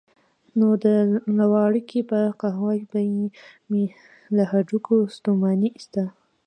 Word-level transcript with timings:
نو 0.57 0.67
د 0.83 0.85
لواړګي 1.37 2.01
په 2.11 2.19
قهوه 2.41 2.73
به 2.91 3.01
مې 3.69 3.83
له 4.35 4.43
هډوکیو 4.51 5.11
ستوماني 5.15 5.69
ایسته. 5.75 6.03